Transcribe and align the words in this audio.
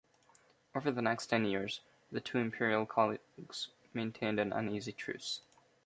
Over 0.73 0.89
the 0.89 1.03
next 1.03 1.27
ten 1.27 1.45
years, 1.45 1.81
the 2.11 2.19
two 2.21 2.39
imperial 2.39 2.87
colleagues 2.87 3.67
maintained 3.93 4.39
an 4.39 4.51
uneasy 4.51 4.93
truce. 4.93 5.41